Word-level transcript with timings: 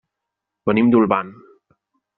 Venim 0.71 0.91
d'Olvan. 0.97 1.33